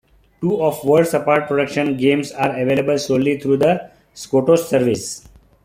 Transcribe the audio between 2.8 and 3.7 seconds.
solely through